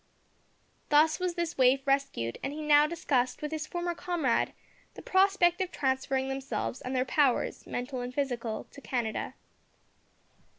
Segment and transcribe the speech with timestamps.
[0.89, 4.51] Thus was this waif rescued, and he now discussed with his former comrade
[4.95, 9.35] the prospect of transferring themselves and their powers, mental and physical, to Canada.